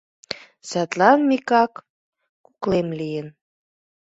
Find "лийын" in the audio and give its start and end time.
2.99-3.27